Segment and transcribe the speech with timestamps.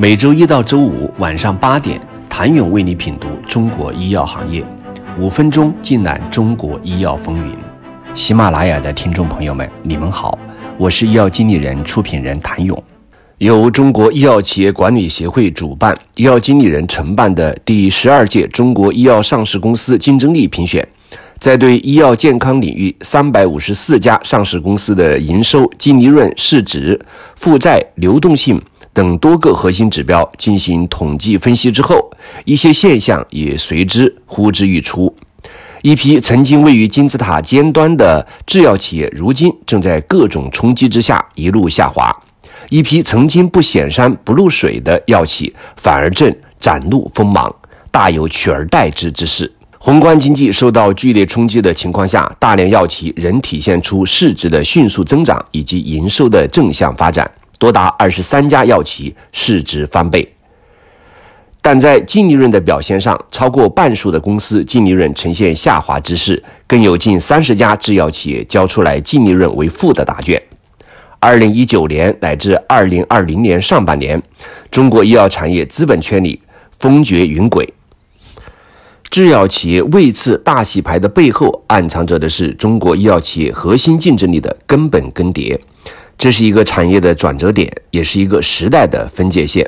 [0.00, 4.64] 每周一到周五晚上八点，谭勇为你品读中国医药行业，
[5.18, 7.52] 五分钟尽览中国医药风云。
[8.14, 10.38] 喜马拉雅的听众朋友们，你们好，
[10.76, 12.80] 我是医药经理人、出品人谭勇。
[13.38, 20.86] 由中国医药企业管理协会主办、医药经理人承办的第十二届中国医药上市公司竞争力评选，
[21.40, 28.62] 在对医药健康领域三百五十四家上市公司的营收、净利润、市值、负债、流动性
[28.98, 32.10] 等多个核心指标进行统计分析之后，
[32.44, 35.14] 一些现象也随之呼之欲出。
[35.82, 42.12] 一批曾经位于金字塔尖端的制药企业，如今正在各种冲击之下一路下滑。
[42.70, 47.54] 一批曾经不显山不露水的药企，反而正展露锋芒，
[47.92, 49.48] 大有取而代之之势。
[49.78, 60.32] 宏观经济受到剧烈冲击的情况下，大量药企仍体现出市值的迅速增长以及营收的正向发展，多达二十三家药企市值翻倍。
[61.60, 70.40] 但在净利润的表现上，超过半数的公司净利润呈现下滑之势，更有近三十家制药企业交出来净利润为负的答卷。
[71.20, 74.22] 二零一九年乃至二零二零年上半年，
[74.70, 76.40] 中国医药产业资本圈里
[76.78, 77.68] 风谲云诡。
[79.10, 85.58] 制药企业位次大洗牌的背后，暗藏着的是中国医药企业核心竞争力的根本更迭。
[86.18, 89.64] 这是一个产业的转折点，也是一个时代的分界线。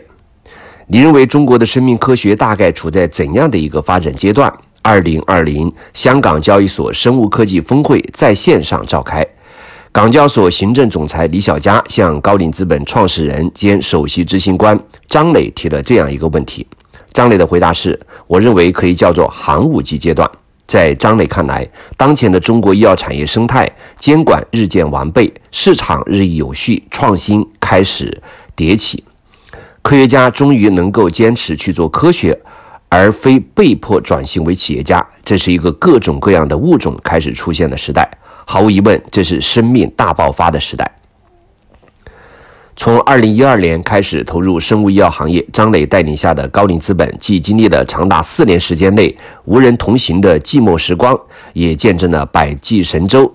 [0.88, 4.52] 你认为中国的生命科学大概处在怎样的一个发展阶段？
[4.82, 9.24] 二零二零香港交易所生物科技峰会在线上召开。
[9.92, 16.66] 港交所行政总裁李小加向高瓴资本创始人兼首席执行官张磊提了这样一个问题。
[17.12, 20.28] 张磊的回答是：“我认为可以叫做寒武纪阶段。”
[20.70, 23.68] 在张磊看来，当前的中国医药产业生态
[23.98, 28.22] 监管日渐完备，市场日益有序，创新开始
[28.56, 29.02] 迭起，
[29.82, 32.38] 科学家终于能够坚持去做科学，
[32.88, 35.04] 而非被迫转型为企业家。
[35.24, 38.08] 这是一个各种各样的物种开始出现的时代。
[38.46, 40.88] 毫无疑问，这是生命大爆发的时代。
[42.82, 49.14] 从二零一二年开始投入生物医药行业，张磊带领下的高瓴资本，既经历了长达四年时间内
[49.44, 51.14] 无人同行的寂寞时光，
[51.52, 53.30] 也见证了百济神州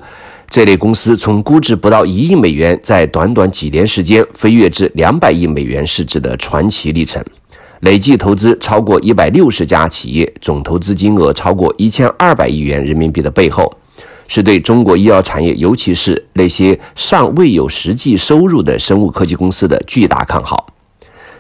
[0.50, 7.24] 这类公司从估值不到一亿美元，在短短几年时间飞跃至两百亿美元市值的传奇历程。
[7.82, 13.72] 累计投资超过一百六十家企业，总投资金额超过一千二百亿元人民币的背后。
[14.28, 20.68] 是对中国医药产业，尤其是那些尚未有实际收入的生物科技公司的巨大看好。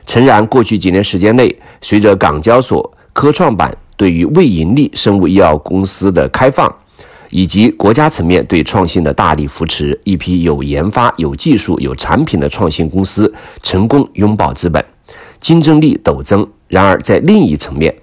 [0.05, 6.71] 诚然，过去几年时间内，随着港交所科创板对于未盈利生物医药公司的开放，
[7.31, 14.85] 以及国家层面对创新的大力扶持，一批有研发、有技术、有产品的创新公司成功拥抱资本，
[15.41, 16.47] 竞争力陡增。
[16.67, 17.93] 然而，在另一层面，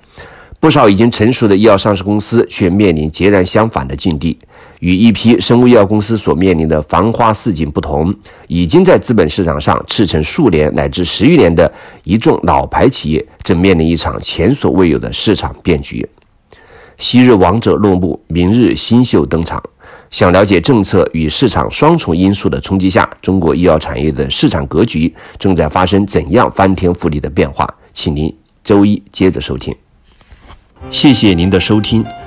[0.59, 4.37] 不少已经成熟的医药上市公司却面临截然相反的境地。
[4.83, 8.13] 与一批生物医药公司所面临的繁花似锦不同，
[8.49, 11.73] 已经在资本市场上驰骋数年乃至十余年的
[12.03, 16.05] 一众老牌企业，正面临一场前所未有的市场变局。
[16.99, 19.63] 昔日王者落幕，明日新秀登场。
[20.11, 27.73] 想了解政策与市场双重因素的冲击下，中国医药产业的市场格局正在发生怎样翻天覆地的变化？
[27.93, 29.73] 请您周一接着收听。
[30.91, 32.05] 谢谢您的收听。